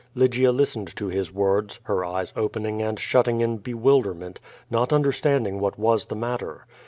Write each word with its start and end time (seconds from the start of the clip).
Lygia 0.15 0.51
listened 0.51 0.95
to 0.95 1.09
his 1.09 1.31
words, 1.31 1.79
her 1.83 2.03
eyes 2.03 2.33
opening 2.35 2.81
and 2.81 2.99
shutting 2.99 3.41
in 3.41 3.57
bewilderment, 3.57 4.39
not 4.71 4.91
understanding 4.91 5.59
what 5.59 5.77
was 5.77 6.05
the 6.07 6.15
matter. 6.15 6.65